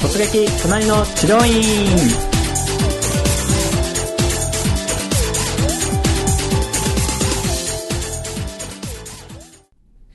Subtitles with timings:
[0.00, 1.58] 突撃隣の治療院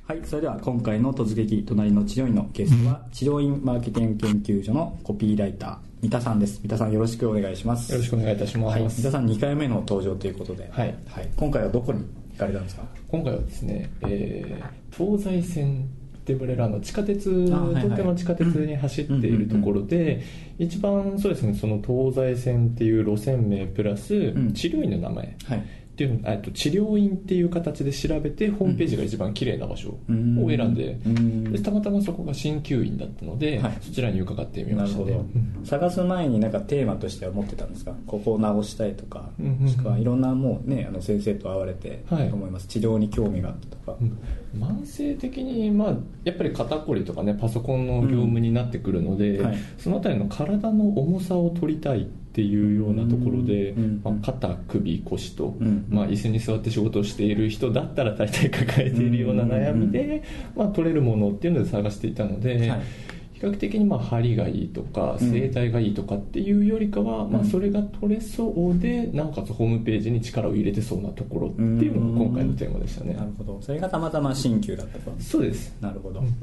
[0.05, 6.59] はいそれでは今回の突撃隣の治療院のゲストは治療院マーケティング研究所のコピーライター三田さんです。
[6.61, 7.89] 三田さんよろしくお願いします。
[7.93, 10.93] よろしくお願いいたします、はい、三田さん2回目の登場ということで、はい。
[11.07, 12.83] はい、今回はどこに行かれたんですか？
[13.07, 15.87] 今回はですね、えー東西線
[16.23, 20.23] って呼ばれるあの地下鉄、東京の地下鉄に走っているところで、
[20.57, 24.53] 一番そうですねその東西線っていう路線名プラス、ん。
[24.53, 25.37] 治療院の名前。
[25.45, 25.57] はい。
[25.57, 30.47] っていうえっと治療院っていう形で調べてホームページが一番綺麗な場所をうん。
[30.47, 31.51] 選んで,、うん。
[31.51, 33.77] でたまたまそこが鍼灸院だったので、はい。
[33.81, 35.05] そちらに伺ってみましたね。
[35.05, 35.29] なるほど。
[35.59, 35.65] うん。
[35.65, 37.93] 探す前になんかテーマとしては持ってたんですか？
[38.07, 42.29] ここを直したいとかうんうんしくはいろんなもうねあの先生と会われてはい。
[42.29, 44.17] と思います、治療に興味があったとか、うん
[44.55, 49.57] 慢性的に、まあ、やっぱり肩こりとかねパソコンの業務になってくるので、うんはい。
[49.77, 60.23] そのあたりの体の重さを取りたいっていうようなところで、うんまあ、肩首腰と、うんまあ、椅子に座って仕事をしている人だったら大体抱えているような悩みで、
[60.55, 62.79] まあ、取れるものっていうので探していたので、はい。
[62.79, 65.31] 比較的にまあ張りがいいとかうん。
[65.31, 67.47] 整体がいいとかっていうよりかは、まあ、うん。
[67.47, 73.13] それが取れそうでなおかつホームページに力を入れてそうなところっていうのが今回のテーマでしたね。
[73.13, 73.61] なるほど。
[73.61, 75.11] それがたまたま鍼灸だったと。
[75.19, 75.75] そうです。
[75.81, 76.19] なるほど。
[76.19, 76.33] うん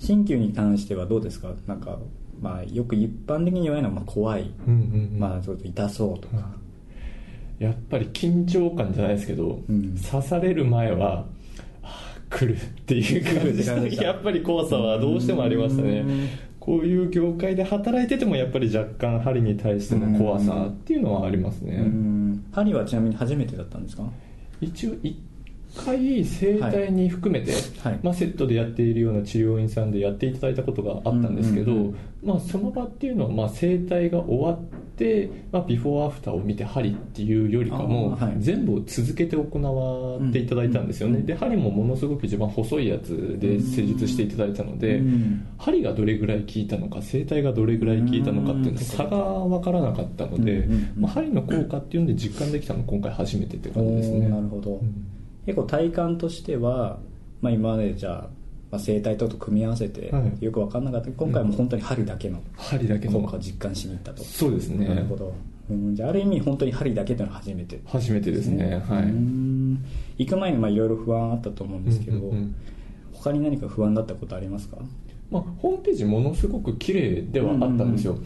[0.00, 1.54] 鍼灸に関してはどうですか？
[1.68, 1.98] なんか、
[2.42, 5.18] まあ、よく一般的に言われるのはまあ怖い、うんうんうん。
[5.20, 6.50] まあ、ちょっと痛そうとか、
[7.60, 9.96] やっぱり緊張感じゃないですけど、うん。
[9.96, 11.26] 刺される前は
[12.34, 16.00] 来るっていう感じやっぱり怖さはどうしてもありましたね。
[16.00, 16.28] うん
[16.64, 22.46] こういう業界で働いててもやっぱり若干針に対しての怖さっていうのはありますね、うん。
[22.52, 24.04] パリはちなみに初めてだったんですか？
[24.62, 25.14] 一応1
[25.76, 28.00] 回整体に含めて、はい。
[28.02, 31.92] まあ、セットでやっているような治療院さんでやっていただいたことがあったんですけど、
[32.24, 34.83] まあ、その場っていうのはまあ整体が終わって、
[35.50, 45.46] まあ、ビフォーアフターを見て針っていうよりかも、全部を続けて行わっていただいたんですよね、で針もものすごく一番細いやつで施術していただいたので、うん。
[45.58, 54.28] 針がどれぐらい効いたのか整体がどれぐらい効いたのかっていうの差が分からなかったので、まあ、針の効果っていうので実感できたのは今回初めてって感じですね。
[54.28, 55.06] なるほど、うん。
[55.46, 56.98] 結構体感としては、
[57.40, 58.28] まあ、今までじゃあ、
[58.74, 60.44] まあ、整体とと組み合わせてはい。
[60.44, 61.06] よく分かんなかった。
[61.06, 63.20] けど今回はもう本当に針だけの針だけの。
[63.20, 64.88] 効果を実感しに行ったと、そうですね。
[64.88, 65.32] なるほど、
[65.70, 67.80] うん、じゃあある意味本当に針だけというのは初めて。
[67.86, 68.82] 初めてですね。
[68.88, 69.84] はういん。
[70.18, 72.54] 行く前にまあいろいろ不安あったと思うんですけど、うんうんうん。
[73.12, 74.78] 他に何か不安だったことありますか？
[75.30, 78.18] まあ、ホームページものすごく綺麗ではあったんですよ、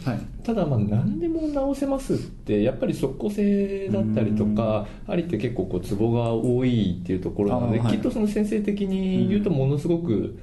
[0.43, 10.37] ただまあ何でも直せますってやっぱり即効性だったりとか針って結構こうツボが多いっていうところなので、きっとその先生的に言うとものすごく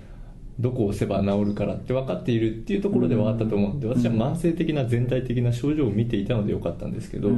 [0.58, 7.28] どこを押せば治るからって分かっているっていうところではあったと思うので私は慢性的な全体的な症状を見ていたのでよかったんですけど、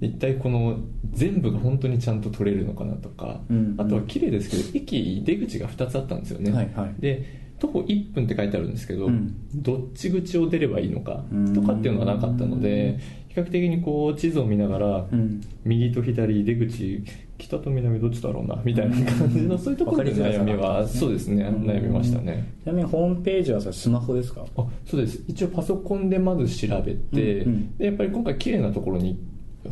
[0.00, 0.78] 一体この
[1.12, 9.36] 全部が本当にちゃんと取れるのかなとか、うんあとは綺麗ですけど駅出口が2つあったんですよね、で徒歩1分って書いてあるんですけど、うん。
[9.54, 11.54] どっち口を出ればいいのかうん。
[11.54, 15.40] とかっていうのはなかったので比較的にこう地図を見ながら、うん。
[15.64, 17.04] 右と左出口
[17.38, 19.60] 北と南どっちだろうなみたいな感じの、うん。
[19.60, 22.52] そういうところで悩みは、そうですね、悩みましたね。
[22.64, 24.44] ちなみにホームページはそれスマホですか？
[24.56, 25.22] あそうです。
[25.28, 27.44] 一応パソコンでまず調べて、
[27.78, 29.18] でやっぱり今回綺麗なところに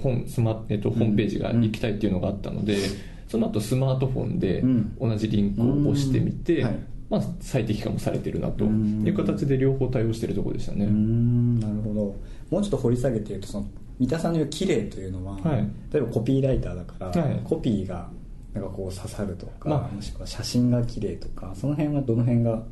[0.01, 2.77] 本スマ、えっと、ホームページが行きたいっていうのがあったので、
[3.27, 6.65] その後スマートフォンでうん同じリンクを押してみて、うん。
[6.67, 6.79] はい
[7.11, 9.05] まあ、最適化もされてるなとうん。
[9.05, 12.17] いう形で両方対応してるところでしたね、なるほど。
[12.51, 13.67] もうちょっと掘り下げて言うとその
[13.99, 15.69] 三田さんの言う綺麗というのは、はい。
[15.93, 17.41] 例えばコピーライターだから、はい。
[17.45, 18.09] コピーが
[18.55, 22.63] なんかこう刺さるとか、まあもしくは写真が綺麗とかその辺はどの辺が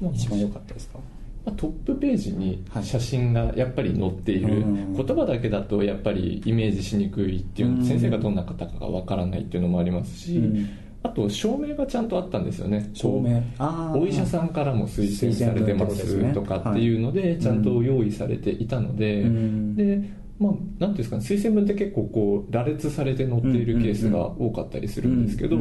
[0.00, 0.98] まあ一番良かったですか、
[1.44, 2.84] まあトップページにはい。
[2.84, 4.94] 写真がやっぱり載っている、うん。
[4.94, 10.68] 言葉だけだとやっぱりイメージしにくいっていう先生がどんな方かがわからないっていうのもありますし、うん
[11.06, 12.90] あと証明がちゃんとあったんですよね。
[12.92, 13.42] 照明。
[13.58, 13.98] あー。
[13.98, 19.76] お医者さんからも推薦されてますとかっていうのでちゃんと用意されていたので、うん。
[19.76, 25.56] でまあ、なんていうんですかね推薦文って結構こう羅列されて載っているケースが多かったりするんですけど、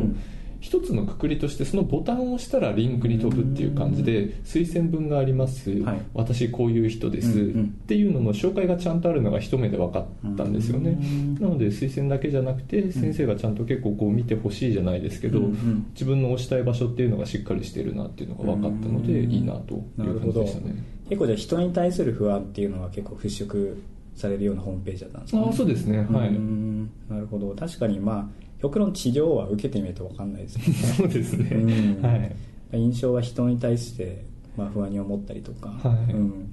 [0.66, 6.02] 一つのくくりとしてそのボタンを押したらリンクに飛ぶっていう感じで推薦文があります、はい。
[6.16, 7.64] 私こういう人です、うんうん。
[7.66, 19.32] っていうのの紹介がちゃんとあるのが一目で分かったんですよね、うんなので推薦だけじゃなくて先生がちゃんと結構こう見てほしいじゃないですけど、うんうん自分の押したい場所っていうのがしっかりしてるなっていうのが分かったのでうん。
[19.32, 20.84] いいなという感じでしたね。
[21.10, 23.78] 結構じゃあ人に対する不安っていうのは結構払拭
[24.16, 26.00] されるようなホームページだったんですか、ね、あそうですね。
[26.10, 26.30] はい。
[26.30, 26.90] ん。
[27.10, 27.54] なるほど。
[27.54, 30.74] 確かにまあ極論治療は受けてみると分かんないですよね。
[30.98, 31.50] そうですね。
[31.52, 32.02] うん。
[32.02, 32.36] はい。
[32.74, 34.26] 印象は人に対して、
[34.58, 36.14] まあ、不安に思ったりとか、はい。
[36.14, 36.50] うん、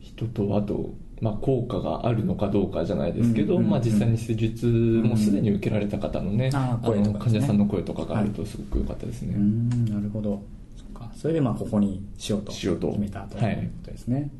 [0.00, 3.60] 人とあと、まあ、効果があるのかどうかじゃないですけど、うん。
[3.60, 7.40] うんうんまあ、実際に施術もすでに受けられた方のね,、あー声とかですね。
[7.40, 9.84] の患者さんの声とかがあるとすごく良かったですね、うん。
[9.86, 10.40] なるほど。
[10.76, 11.10] そっか。
[11.16, 12.88] それでまあここにしようとしようと。
[12.90, 13.36] 決めたと。
[13.38, 13.54] はい。
[13.54, 14.30] いうことですね、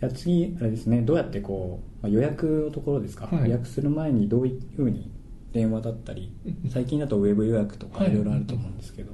[0.00, 1.02] いや次あれですね。
[1.02, 3.44] どうやってこう、まあ、予約のところですか、はい。
[3.46, 5.10] 予約する前にどういうふうに
[5.56, 8.12] 電話だったりうん最近だとウェブ予約とかはい。
[8.12, 9.12] いろいろあると思うんですけど、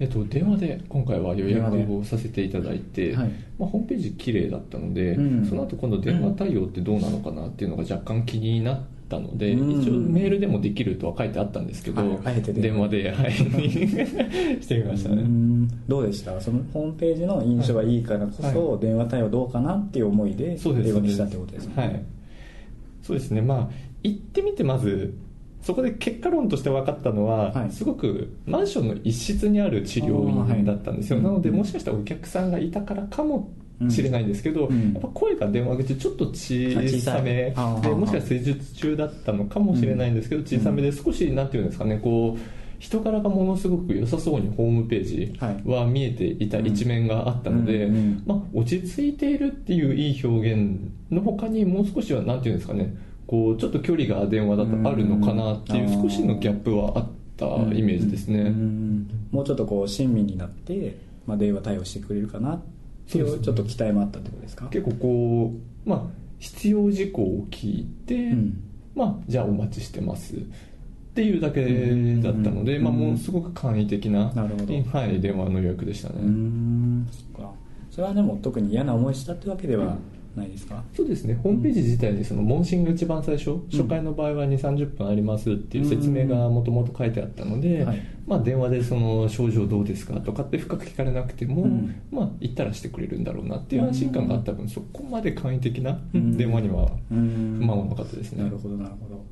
[0.00, 3.28] えっと、電話で今回は予約をさせていただいて、はい。
[3.58, 5.46] まあ、ホームページ綺麗だったので、うん。
[5.46, 9.80] その後今度電話対応ってどうなのかなっていうのが若干気になったので、うん。
[9.80, 12.18] 一応メールでもできるとは書いてあったんですけど、はい。
[12.24, 15.22] あえて電話で、はい、 してみましたうね。
[15.22, 15.68] ん。
[15.88, 16.40] どうでした？
[16.40, 22.02] そのホームページの印象がいいからこそ、は電話対応どうかなっていう思いで電話にしたってことですねはい、
[23.02, 23.40] そうですね。
[23.40, 25.14] まあ行ってみてまず
[25.62, 27.70] そこで結果論として分かったのは、はい。
[27.70, 33.52] すごくマンションの一室にある治療院だったんですよ、はいなのでもしかしたらお客さんがいたからかも
[33.88, 34.92] しれないんですけど、うん。
[34.92, 42.40] やっぱ声が電話口ちょっと小さめでもしかしたら施術中だったのかもしれないんですけど、小さめで少しなんていうんですかねこう
[42.82, 47.88] 人柄がものすごく良さそうにホームページは見えていた一面があったので、
[48.26, 52.92] まあ、落ち着いているっていういい表現の他にもう少しはなんていうんですかね
[53.26, 56.02] こうちょっと距離が電話だとあるのかなっていううん。
[56.02, 59.28] 少しのギャップはあったイメージですね、うん。
[59.30, 60.96] もうちょっとこう親身になって、
[61.26, 62.60] まあ、電話対応してくれるかなっ
[63.10, 64.66] ていそうちょっと期待もあったってことですか？
[64.66, 65.54] 結構こ
[65.86, 66.02] う、まあ、
[66.38, 68.60] 必要事項を聞いて、ん。
[68.94, 70.38] まあ、じゃあお待ちしてますっ
[71.14, 71.62] ていうだけ
[72.22, 72.84] だったので、うん。
[72.84, 74.98] まあ、もうすごく簡易的ななるほど。
[74.98, 77.08] はい、電話の予約でしたね、うーん。
[77.10, 77.52] そっか。
[77.90, 79.96] それはでも特に嫌な思いしたってわけでは
[80.36, 81.38] ないですか、そうですね。
[81.42, 88.00] ホームページ自体にその問診が一番最初、初回の場合は2 3 0分ありますっていう説明がもともと書いてあったので、はい。
[88.26, 91.94] まあ、電話でその症状どうですかとかって深く聞かれなくても、うん。
[92.10, 98.44] まあ、言ったらしてくれるんだろうなっていう安心感があった分そこまで簡易的なうん電話には不満はなかったですね。
[98.44, 99.24] なるほどなるほど。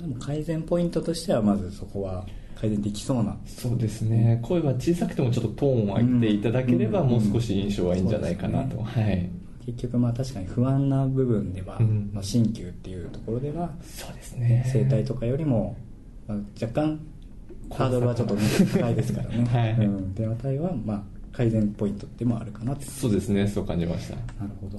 [0.00, 2.26] でも改善ポイントとしてはまずそこは
[2.60, 3.36] 改善できそうな。
[3.46, 4.40] そうですね。
[4.42, 7.08] 声は小さくてもちょっとトーンを上げていただければうん。
[7.08, 9.30] もう少し印象はいいんじゃないかなと、うんはい
[9.66, 12.10] 結局まあ確かに不安な部分では、うん。
[12.12, 14.68] まあ、鍼灸っていうところではそうですね。
[14.72, 15.76] 整体とかよりも、
[16.26, 17.00] まあ、若干
[17.70, 19.86] ハードルはちょっと高いですからね、 はい。
[19.86, 21.02] うん、電話対応はまあ
[21.32, 22.84] 改善ポイントでもあるかなって。
[22.84, 23.46] そうですね。
[23.46, 24.16] そう感じました。
[24.16, 24.78] なるほど。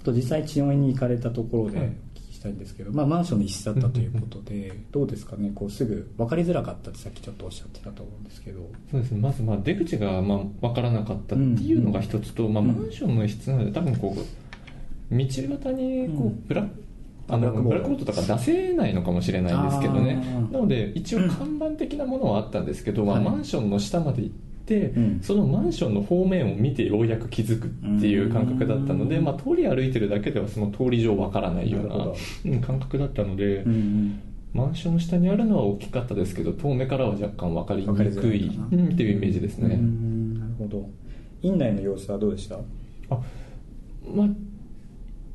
[0.00, 1.88] あと実際治療院に行かれたところでおはい。
[1.88, 1.92] 聞
[2.38, 5.50] きしたいんですけど、まあ、マンションの一室だったということでどうですかね？
[5.54, 8.60] こうすぐ分かりづらかったってさっきちょっとおっしゃってたと思うんですけど。
[8.90, 9.20] そうですね。
[9.20, 12.68] まずまあ出口がまあ分からなかったっていうのが一つと、まあ、うん。
[12.68, 16.28] マンションの一室なので多分こう道端にこうん。
[16.28, 16.72] うブラック
[17.28, 17.62] ボード。
[17.62, 20.14] ブラックボードとか出せないのかもしれないですけどね。
[20.52, 23.24] なので一応看板的なものはあったんですけど、まあ、はい。
[23.24, 25.20] マンションの下まで行って、うん。
[25.22, 29.24] そのマンションの方面を見てようやく気づくっていう感覚だったので、うん。
[29.24, 33.64] まあ、通り歩いてるだけではその通り上わからないような感覚だったので、
[34.52, 40.88] マンションの下にあるのは大きかったですけど遠目からは若干分かりにくいっていうイメージですね、うんなるほど。
[41.42, 42.56] 院内の様子はどうでした？
[43.10, 43.20] あ
[44.14, 44.28] まあ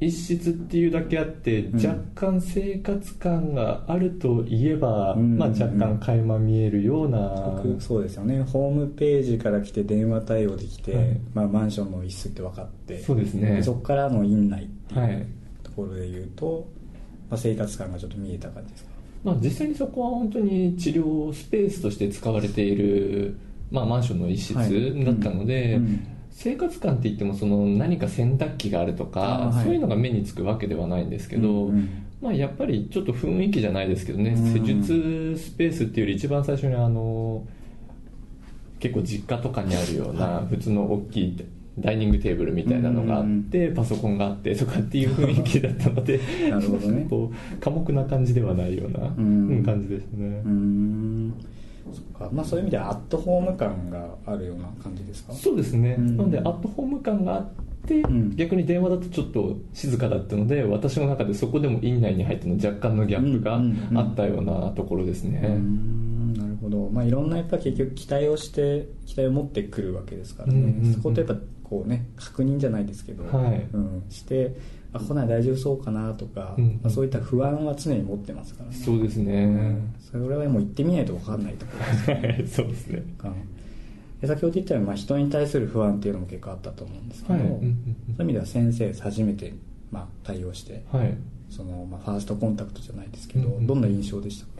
[0.05, 1.75] 一室っていうだけあって、ん。
[1.75, 5.37] 若干生活感があるといえば、うん。
[5.37, 7.29] まあ、若干垣間見えるような、
[7.63, 8.41] 僕そうですよね。
[8.41, 11.19] ホームページから来て電話対応できて、はい。
[11.33, 13.61] まあ、マンションの一室って分かってそうですね。
[13.63, 15.11] そこからの院内ってはい。
[15.11, 15.27] いう
[15.63, 16.67] ところで言うと、
[17.29, 18.89] まあ、生活感がちょっと見えた感じですか？
[19.23, 23.37] まあ、実際にそこは本当に治療スペースとして使われている、
[23.71, 25.05] まあ、マンションの一室はい。
[25.05, 26.07] だったので、うん
[26.43, 29.63] 生活感って言ってもその何か洗濯機があるとあか、ーはい。
[29.63, 31.89] そういうのが目につくわけではないんですけど、うんうん
[32.21, 37.45] まあ、やっぱりちょっと雰囲気じゃないですけどね、うん施術スペースっていうより一番最初にあの
[38.79, 41.45] 結構実家とかにあるような普通の大きい
[41.79, 46.19] ダイニングテーブルみたいなのがあって、パソコンがあってとかっていう雰囲気だったので
[46.51, 47.07] なるほどね。
[47.09, 49.63] こう寡黙な感じではないような、んうん。
[49.63, 50.43] 感じですね、
[52.31, 55.33] まあそういう意味ではアットホーム感があるような感じですか？
[55.33, 56.17] そうですね、うん。
[56.17, 57.49] なのでアットホーム感があっ
[57.85, 58.35] て、ん。
[58.35, 63.59] 逆に電話だとちょっと静かだったので私の中でそこでも院内に入っての若干のギャップが
[64.01, 66.33] あったようなところですね、うーん。
[66.33, 73.67] なるほど、まあ、いろんなやっぱ結局期待をして期待を持ってくるわけですからね、そことやっぱこうね確認じゃないですけど、はい。
[73.73, 74.55] うん、して
[74.93, 76.71] あ来ない大丈夫そうかなとか、うんうん。
[76.83, 78.75] まあ、そういった不安は常に持ってますからね。
[78.75, 79.77] そうですね、
[80.11, 81.71] それはもう行ってみないと分かんないとこ
[82.07, 83.03] ろです そうですね。
[83.17, 83.33] か
[84.21, 87.43] で先ほど言ったように、まあ、人に対する不安っていうのも結構あったと思うんですけど、はい。
[87.43, 87.65] うんうんうん。
[87.65, 89.53] そういう意味では先生初めて、
[89.91, 91.13] まあ、対応してはい。
[91.49, 93.67] その、まあ、ファーストコンタクトじゃないですけど、うんうん。
[93.67, 94.52] どんな印象でしたか？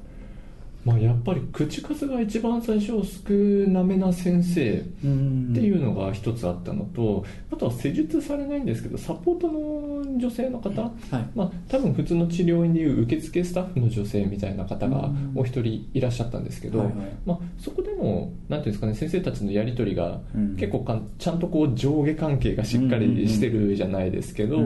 [0.86, 3.34] まあ、やっぱり口数が一番最初少
[3.72, 10.92] なめな先生っていうのが一つあったのとあとは施術されないんですけどサポートの女性の方、はい。
[11.36, 20.20] まあ、多分普通の治療院でいう受付スタッフの女性みたいな方がお一人いらっしゃったんですけど、はいはい、まあ、そこでもなんていうんですかね先生たちのやり取りが
[20.58, 24.60] 結構かんちゃんとこう上下関係がしっかりしてるじゃないですけど、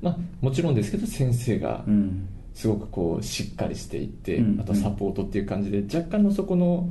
[0.00, 1.84] まあ、もちろんですけど先生が、
[2.60, 6.90] すごくこうしっかりしていて、あとサポートっていう感じで若干のそこの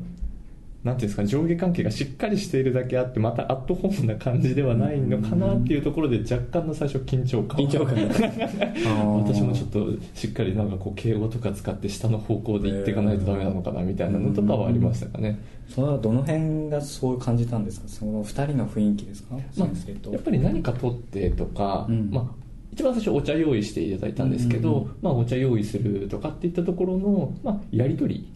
[0.84, 7.60] なんていうんですか上下関係がしっかりしているだけあってまたアットホームな感じではないのかなっていうところで若干の最初緊張感。
[7.60, 7.98] 緊張感
[9.22, 17.88] 私もちょっとしっかりなんかこう敬語とか使って下の方向で行っていかないとダメなのかなみたいなのとかはありましたかね、それはどの辺がそう感じたんですか？
[17.88, 22.49] その2人の雰囲気ですか、まあ、やっぱり何か取ってとか、うん、まあ
[22.80, 28.32] 一番最初お茶用意していただいたんですけど、うんうん、まあ、お茶用意するとかっていったところの、まあ、やり取り。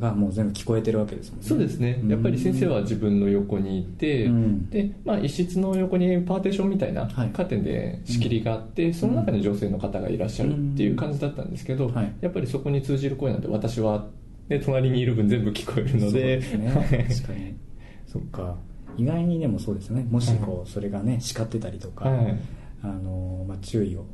[0.00, 1.46] がもう全部聞こえてるわけですもんね。
[1.46, 2.02] そうですね。
[2.08, 14.06] やっぱり先生は自分の横にいて、うん、で、まあ、一室の横にパーテーションみたいなカーテンで仕切りがあって、はい、その中に女性の方がいらっしゃるっていう感じだったんですけど、うん、やっぱりそこに通じる声なんで私は、
[14.48, 16.00] ね、隣にいる分全部聞こえるので。
[16.00, 17.06] そうですね。
[17.08, 17.56] 確かに。
[18.06, 18.56] そっか。
[18.98, 20.04] 意外にでもそうですね。
[20.10, 22.38] もしこうそれがね叱ってたりとか、はい
[22.82, 24.06] あのまあ、注意を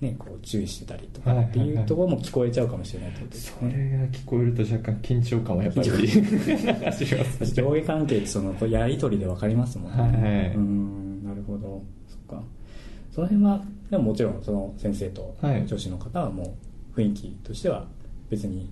[0.00, 5.88] ね、こう注意してたりとかっていうところも聞こえちゃうかもしれないってことですね、それが聞こえると若干緊張感はやっぱり
[7.54, 10.08] 上下関係ってそのやり取りで分かりますもんね、は
[10.52, 11.82] い、うんなるほど。
[12.08, 12.42] そっか。
[13.10, 16.56] その辺はでももちろんその先生と女子の方はも
[16.94, 17.86] う雰囲気としては
[18.30, 18.70] 別に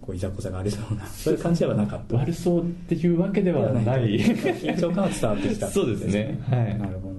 [0.00, 2.16] こういざこざがありそうなそういう感じではなかった。
[2.16, 4.20] 悪そうっていうわけではない。
[4.22, 6.38] 緊張感は伝わってきた、そうですね。
[6.48, 6.78] はい。
[6.78, 7.13] なるほど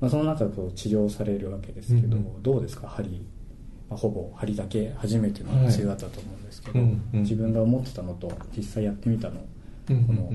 [0.00, 2.86] まあ、その中こう治療されるわけですけど、うん、どうですか？
[2.88, 3.26] 針、
[3.88, 6.88] まあ、ほぼ針だけ初めての治療だったと思うんですけど、はい。
[6.88, 9.40] うんうん、自分が思ってたのと実際やってみたの、
[9.90, 10.32] うんうん、この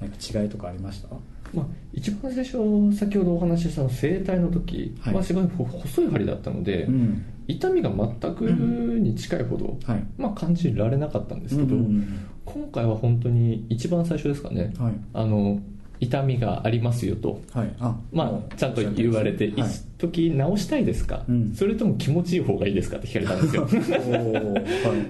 [0.00, 1.08] なんか違いとかありました？
[1.54, 2.58] まあ、一番最初
[2.92, 15.60] 先ほどお話しした整体の時はすごい細い針だったので、うん、痛みが全くに近いほど、はい、まあ、感じられなかったんですけど、うんうんうん、今回は本当に一番最初ですかね、はい、あの
[16.00, 23.62] 痛みがありますよと、はい、あまあ、ちゃんと言われて、はい、一時直したいですか、うん、それとも気持ちいい方がいいですかって聞かれたんですよ。
[23.66, 23.68] は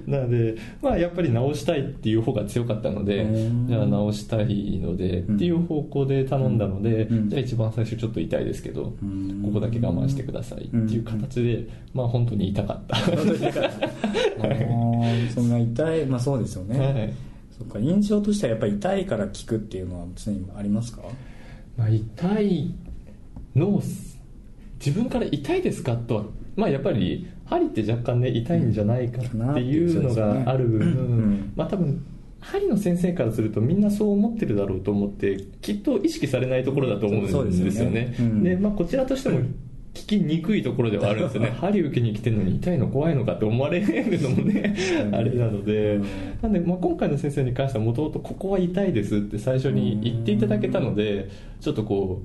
[0.07, 3.27] い、なので、まあ、やっぱり直したいっていう方が強かったので
[3.67, 8.95] じゃあ直したいので、っていう方向で頼んだので、うん、じゃあ一番最初ちょっと痛いですけど、こ
[9.53, 12.97] こだけ我慢してくださいっていう形で、まあ本当に痛かった。
[15.35, 17.13] そんな痛いまあそうですよね、はい
[17.59, 21.03] そっか印象としてはやっぱり痛いから効くっていうのは常にありますか、
[21.77, 22.75] まあ、痛い
[23.55, 23.83] の
[24.79, 32.05] 自分から痛いですかとはまあやっぱり針って若干ね痛いんじゃないかっていうのがある部分、まあ多分
[32.41, 38.15] 針の先生からするとみんなそう思ってるだろうと思ってきっと意識されないところだと思うんですよね。
[38.43, 39.41] で、まあ、こちらとしても
[39.97, 41.55] 聞きにくいところではあるんですよね。
[41.59, 44.75] 針受けに来てるのに痛いの怖いのかって思われるのもね
[45.13, 45.99] あれなので、
[46.43, 51.29] なんで、まあ、今回の先生に関してはもともとここは痛いですって最初に言っていただけたので
[51.61, 52.23] ちょっとこ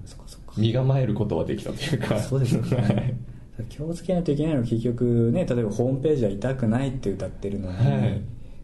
[0.58, 2.20] う身構えることはできたというか。
[2.20, 3.16] そうですね。
[3.70, 8.22] 気をつけないといけないのは結局ね例えばホームページは痛くないって歌ってるのに、はい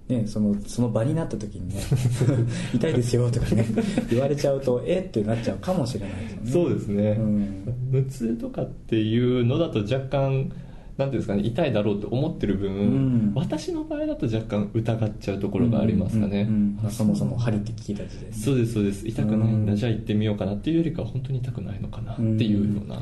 [0.10, 1.82] ね、そのその場になった時にね
[2.74, 3.66] 痛いですよとかね
[4.10, 5.00] 言われちゃうとえ？
[5.00, 6.52] ってなっちゃうかもしれないですよね。
[6.52, 10.50] そうですね、うん、無痛とかっていうのだと若干
[10.98, 16.56] なんていうんですかね痛いだろうと思ってる分、うん、私の場合だと若干疑っちゃうところがありますかね、うん。
[16.56, 16.86] うん。
[16.86, 18.34] うん、そもそも針って聞いた時点で。
[18.34, 19.08] そうですそうです。
[19.08, 23.00] 痛くないんだ、じゃあ行ってみようかなっていうよりかは本当に痛くないのかなっていうような、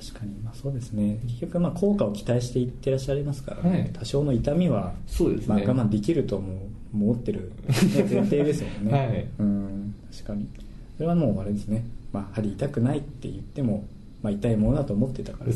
[0.00, 1.18] 確かに、まあ、そうですね。
[1.24, 6.58] 結局まあ効果を期待していってらっしゃいますからね、はい、多少の痛みはそうです、ね、まあ、我慢できると思う
[6.94, 9.94] 思ってる、 前提ですよね、はい、うん。
[10.10, 10.48] 確かに。
[10.96, 13.84] それはもうあれですね、まあ、針痛くないって言っても
[14.22, 15.50] まあ、痛いものだと思ってたから。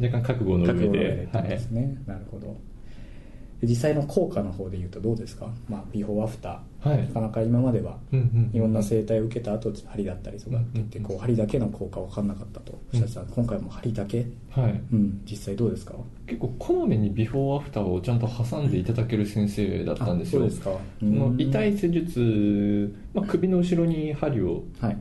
[0.00, 1.28] 若干覚悟の上で。
[1.32, 2.56] 覚ですね、はい、なるほど
[3.62, 7.98] 実際の効果の方でいうとどうですか、まあ、ビフォーアフター、はい、なかなか今までは
[8.52, 12.72] いろんな整体を受けた後針だったりとかって言ってこう針だけの効果分かんなかったと。
[12.72, 14.80] おっしゃってた、うん、今回も針だけ、はい。
[14.92, 15.94] うん、実際どうですか？
[16.26, 20.42] 結構こまめにビフォーアフターをちゃんと挟んでいただける先生だったんですよ。
[20.42, 20.70] そうですか、
[21.02, 24.96] うん、痛い施術、まあ、首の後ろに針を、はい。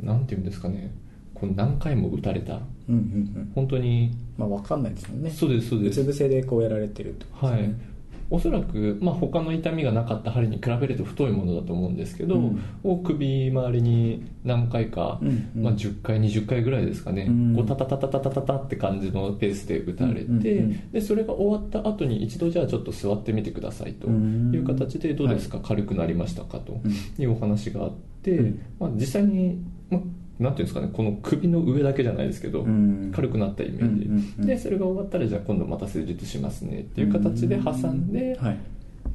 [0.00, 0.92] なんていうんですかね
[1.34, 2.96] こう何回も打たれた、うんうんう
[3.40, 4.12] ん、本当に。
[4.38, 5.30] まあ分かんないですもんね。
[5.30, 6.00] そうですそうです。
[6.00, 7.74] うつ伏せでこうやられてるってことですね、はい。
[8.30, 20.42] おそらく、まあ、他の痛みがなかった針に比べると太いものだと思うんですけど、うん、を首周りに何回か、うんうん、まあ、10回20回ぐらいですかね、うん、こうタタタタタタタタって感じのペースで打たれて、うんうんう
[20.74, 26.58] ん、でそれが終わった後に一度じゃあちょっと座ってみてくださいという形でどうですか、軽くなりましたか？
[26.60, 26.80] と
[27.18, 30.00] いうお話があって、まあ、実際に、まあ
[30.38, 38.58] なんていうんですかねこの首の上だけじゃないですけど、うん、軽くなったイメージ、うんうんうん、でそれが終わったらじゃあ今度また施術しますねっていう形で挟んで、はい、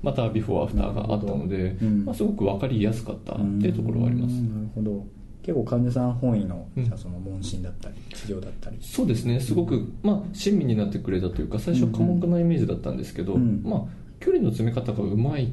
[0.01, 5.05] またビフォーアフターがあったので、まあ、すごく分かりやすかったっていうところはあります、なるほど。
[5.41, 8.77] 結構患者さん本位の,、じゃその問診だったり治療だったり。
[8.81, 9.39] そうですね。
[9.39, 13.83] すごく、まあ、親身になってくれたというか最初寡黙なイメージだったんですけど、まあ、
[14.19, 15.47] 距離の詰め方がうまいっ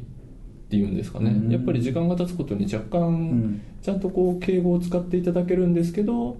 [0.68, 6.38] ていうんですかね、やっぱり時間が経つことに若干、ちゃんとこう敬語を使っていただけるんですけど、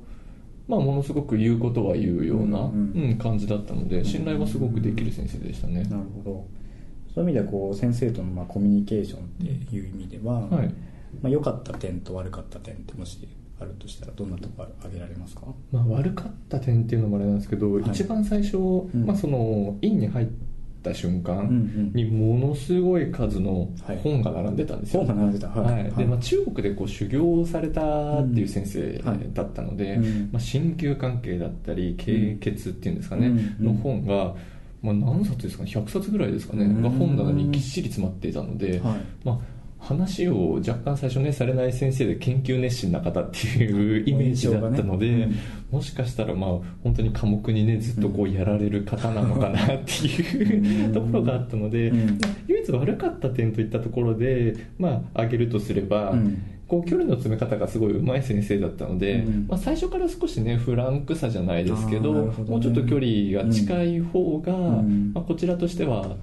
[0.67, 5.85] まあ、ものすごく言うことは言うような、うん感じだったので信頼はすごくできる先生でしたね。
[5.85, 6.47] なるほど。
[7.15, 9.27] そういう意味ではこう先生とのまあコミュニケーションっ
[9.69, 10.75] ていう意味では、はい。
[11.23, 13.27] まあ、良かった点と悪かった点ってもし
[13.61, 15.43] あるとしたらどんなところ挙げられますか、
[15.73, 18.59] まあ、悪かった点っていうのもあれなんですけど、はい、一番最初、
[18.95, 20.46] まあ、その院に入って
[20.91, 23.69] った瞬間にものすごい数の
[24.03, 25.83] 本が並んでたんですよ、本が並んでた、はい。
[25.83, 25.93] はい。
[25.93, 29.03] でまあ、中国でこう修行されたっていう先生
[29.35, 29.99] だったので、
[30.33, 34.35] まあ、鍼灸関係だったり経血っていうんですかね、の本が、
[34.83, 38.81] まあ、何冊ですかね100冊ぐらいですかね、が本棚にぎっしり詰まっていたので、
[39.25, 39.56] まあ
[39.87, 45.23] 話を若干最初ねされない先生で研究熱心な方っていうイメージだったので、ね
[45.71, 46.51] うん、もしかしたらまあ
[46.83, 56.43] 本当に科目にねずっとこうやられる方なのかなっていう ところがあったので、うん、唯一悪かった点といったところでまあ挙げるとすれば、うん。
[56.67, 66.17] こう距離の詰め方がすごい上手い先生だったので、うん、まあ、最初から少しねフランクさじゃないですけど、ね、もうちょっと距離が近い方が、うん、まあ、こちらとしては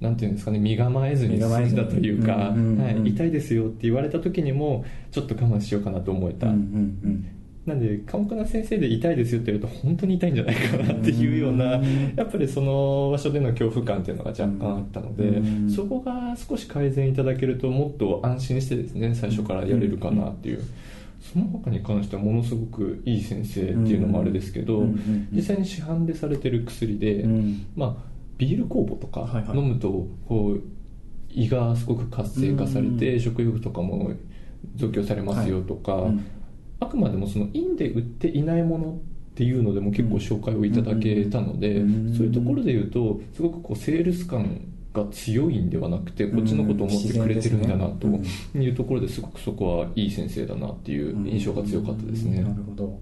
[0.00, 6.58] なんていうんですかね身構えずに進んだというか、はい、痛いですよって言われた時にもちょっと我慢しようかなと思えた、うんうん
[7.04, 7.30] うん。
[7.66, 11.82] なんで寡黙な先生で痛いですよって言うと本当に痛いんじゃないかなっていうような
[12.16, 15.42] やっぱりその場所での恐怖感っていうのが若干あったので
[15.74, 20.62] そこが少し改善いただけるともっと安心してですね最初からやれるかなっていう。
[21.20, 24.86] その他に関してはものすごくいい先生っていうのもあれですけど、
[25.32, 27.24] 実際に市販でされてる薬で、
[27.74, 30.62] まあビール酵母とか飲むとこう
[31.28, 34.12] 胃がすごく活性化されて食欲とかも
[34.76, 36.06] 増強されますよとか、
[36.80, 38.96] あくまでもその院で売っていないものっ
[39.34, 41.80] ていうのでも結構紹介をいただけたので、
[42.16, 48.06] そういうところで言うとすごくこうセールス感が強いんではなくてこっちのことを思ってくれてるんだなと
[48.58, 52.42] いうところですごくそこはいい先生だなっていう印象が強かったですね。
[52.42, 52.98] なるほど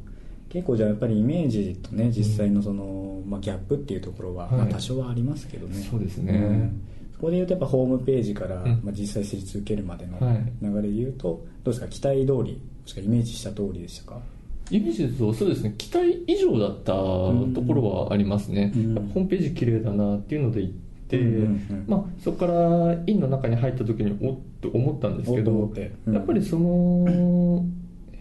[0.57, 10.19] 結構じゃあやっぱりイメージとね実際のその、まあ、ギャップっていうところは、まあ、多少はありますけどね、そうですね、うん、そこでいうとやっぱホームページから、まあ、実際施術受けるまでの
[10.63, 11.89] 流れでいうと、どうですか？
[11.89, 14.19] 期待通りもしくはイメージした通りでしたか？
[14.71, 15.75] イメージとそうですね。
[15.77, 20.73] 期待以上だったところはありますね、うん、ホームページ綺麗だなっていうので行っ
[21.09, 27.65] て、うんうんうん、まあ、そこから院の中に入った時におっと思ったんですけど、うん、やっぱりその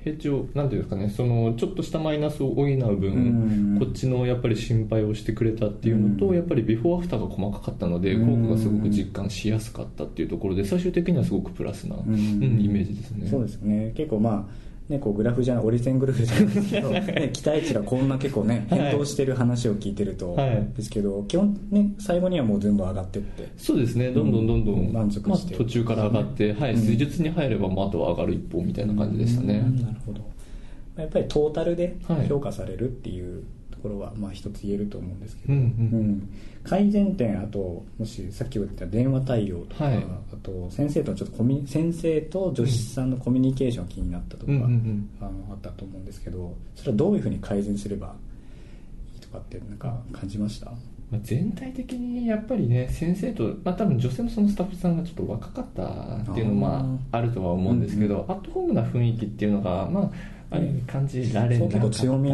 [0.06, 12.14] 平地をなんていうんですかねそのちょっとしたマイナスを補う分、こっちのやっぱり心配をしてくれたっていうのと、やっぱりビフォーアフターが細かかったので、効果がすごく実感しやすかったっていうところで最終的にはすごくプラスな、うん、
[12.62, 13.28] イメージですね。
[13.28, 13.94] そうですね。
[13.96, 23.50] 結構まあね、こうグラフじゃない折り線グラフじゃないですけど、 ね、期待値がこんな結構ね変動してる話を聞いてると、はい、ですけど基本ね最後にはもう全部上がってって。
[23.58, 24.12] そうですね。
[24.12, 30.22] どんどんどんどん、満足して、まあ、途中から上がって、はい、施術に入れば、まあ、あとは上がる一方みたいな感じでしたね、なるほど。
[30.98, 31.96] やっぱりトータルで
[32.30, 36.30] 評価されるっていうところは、まあ一つ言えると思うんですけど、うん、うん、
[36.64, 40.02] 改善点あともしさっき言った電話対応とか、はい、あ
[40.42, 48.16] と先生とちょっとコミ先生と助手さんのコミュニケーション気になったとか、うん、あのあったと思うんですけどそれはどういうふうに改善すれば
[49.14, 50.72] いいとかってなんか感じました？
[51.22, 55.84] 全体的にやっぱりね先生と、まあ、多分女性のそのスタッフさんがちょっと若かった
[56.32, 61.90] っていうのもあるとは思うんですけど、うんうん、アットホームな雰囲気っていうのがまああれ感じられなかった。
[61.92, 62.32] 強み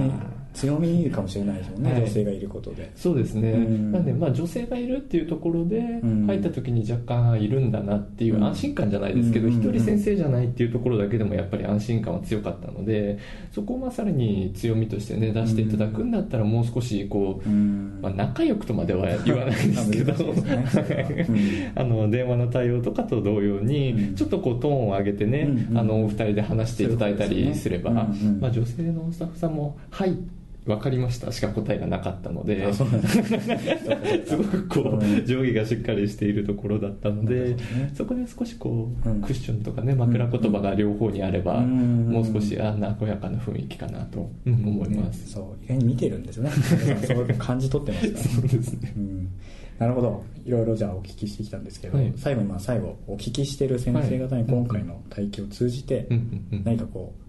[0.53, 2.91] 強みかもしれないですよね、はい、女性がいることで。
[2.95, 5.81] そうですね、うん、なんでまあ女性がいるっていうところで
[6.27, 13.17] 入った時に若干いるんだなっていう安心感じゃないですけど一、人先生じゃないっていうところだけでもやっぱり安心感は強かったので
[13.51, 20.13] そこをまあさらに強みとしてね出していただくんだったらもう少しこう、まあ、仲良くとまでは言わないですけど。
[21.75, 27.91] あの電話の対応とかと同様にちょっとこうトーンを上げてね、あのお二人で話していただいたりすれば、
[28.39, 30.17] まあ、女性のスタッフさんも「はい」
[30.65, 31.31] 分かりました。
[31.31, 32.71] しか答えがなかったので。
[32.73, 32.83] す
[34.37, 37.57] ごくこう上下がしっかりしているところだったので、ね、
[37.95, 45.65] そこで少しこう、クッションとかね枕言葉が両方にあれば、もう少しあ和やかな雰囲気かなと思います、ね、そう。
[45.65, 46.51] 意外に見てるんですよね。
[47.07, 48.23] そう感じ取ってますから。
[48.23, 49.29] そうですね、うん。
[49.79, 50.23] なるほど。
[50.45, 56.07] いろいろじゃあお聞きしてきたんですけど、はい、最後にまあ最後お聞きしてる先生方に今回の体験を通じて
[56.63, 57.21] 何かこう、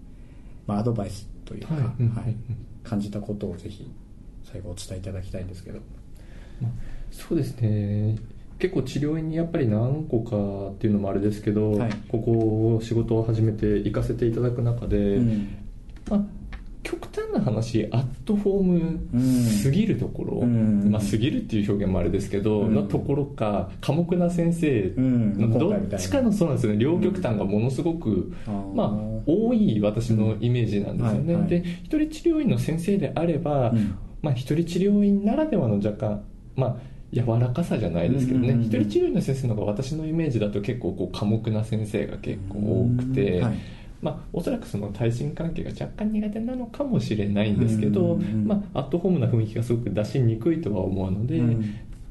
[0.67, 2.35] まあ、アドバイスというか、はい、
[2.83, 3.91] 感じたことをぜひ
[4.43, 5.79] 最後お伝えいただきたいんですけど、
[6.61, 6.71] まあ、
[7.11, 8.17] そうですね。
[8.59, 15.57] 結構治療院にやっぱり何個かっていうのもあれですけど、はい、ここ仕事を始めて行かせていただく中で、うん、
[16.09, 16.23] まあ、
[16.83, 18.63] 極端な話アットフォー
[19.13, 26.79] ムすぎるところ、うん、まあ過ぎるっていう表現もあれですけど、うん、のところか寡黙な先生のどっちかのそうなんですよね。
[26.79, 28.33] 両極端がものすごく、
[28.75, 28.89] まあ
[29.25, 33.73] 多い私のイメージなんですよね、はいはい、で一人治療院の先生であれば、
[34.21, 36.23] まあ一人治療院ならではの若干
[36.55, 36.75] まあ
[37.13, 43.57] 柔らかさじゃないですけどね、一人治療院の先生の方が私のイメージだと結構こう寡黙な先生が結構多くて、はい
[44.03, 51.41] まあ、おそらくその対人関係が若干苦手なのかもしれないんですけど、まあ、アットホームな雰囲気がすごく出しにくいとは思うので、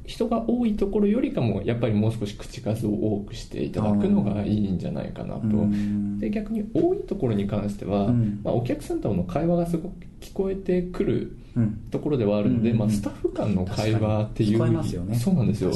[0.04, 5.42] 人が多いところよりかもやっぱりもう少し口数を多くしていただくのがいいんじゃないかなと。
[6.18, 8.12] で逆に多いところに関しては、
[8.42, 11.36] まあ、お客さんとの会話がすごく聞こえてくる
[11.90, 15.72] ところではあるので、まあ、スタッフ間の会話っていう、ね、そうなんですよ、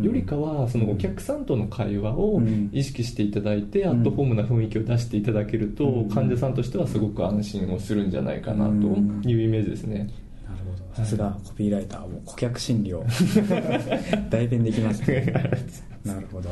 [0.00, 2.40] よりかはそのお客さんとの会話を
[2.72, 8.72] 意識していただいて、アットホームな雰囲気を出していただけると、患者さんとしてはすごく安心をするんじゃないかなと
[9.28, 10.08] いうイメージですね。
[10.98, 13.04] さすがコピーライターも顧客心理を
[14.30, 15.32] 代弁できますね。
[16.04, 16.50] なるほど。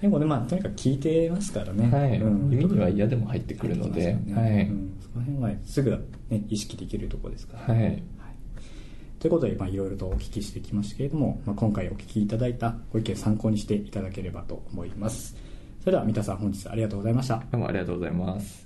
[0.00, 2.18] でもねまあとにかく聞いてますからね、はい。
[2.18, 5.90] うん、耳には嫌でも入ってくるので、ね、はい、うん、その辺はすぐ、
[6.30, 8.02] ね、意識できるところですから、ね、はい、はい、
[9.18, 15.36] ということで、まあ、いろいろとお聞きしてきましたけれども、まあ、今回お聞きいただいたご意見参考にしていただければと思います。
[15.80, 17.44] それでは三田さん本日ありがとうございました。
[17.52, 18.64] どうもありがとうございます